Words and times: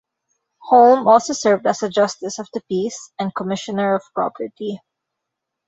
Holme 0.63 1.07
also 1.07 1.31
served 1.33 1.67
as 1.67 1.83
a 1.83 1.89
justice 1.89 2.39
of 2.39 2.49
the 2.55 2.61
peace 2.67 3.11
and 3.19 3.35
commissioner 3.35 3.93
of 3.93 4.01
property. 4.15 4.81